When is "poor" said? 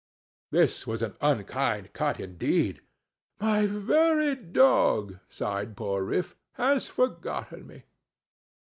5.77-6.01